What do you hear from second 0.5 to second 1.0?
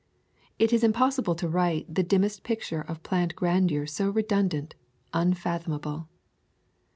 It is